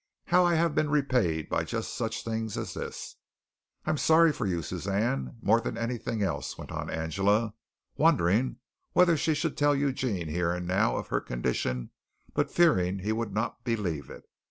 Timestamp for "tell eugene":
9.55-10.27